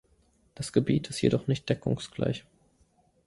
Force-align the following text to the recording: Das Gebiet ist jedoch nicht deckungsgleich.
Das 0.55 0.73
Gebiet 0.73 1.11
ist 1.11 1.21
jedoch 1.21 1.45
nicht 1.45 1.69
deckungsgleich. 1.69 2.43